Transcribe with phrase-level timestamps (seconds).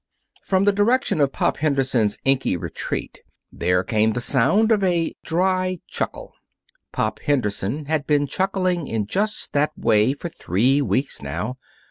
[0.41, 5.77] From the direction of Pop Henderson's inky retreat, there came the sound of a dry
[5.87, 6.33] chuckle.
[6.91, 11.59] Pop Henderson had been chuckling in just that way for three weeks, now.